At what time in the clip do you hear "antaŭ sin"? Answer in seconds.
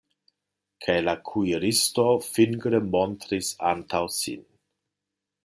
3.75-4.43